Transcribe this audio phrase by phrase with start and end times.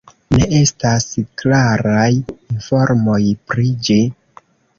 [0.35, 1.03] Ne estas
[1.41, 3.19] klaraj informoj
[3.53, 4.01] pri ĝi.